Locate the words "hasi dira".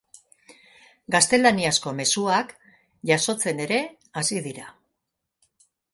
4.23-4.69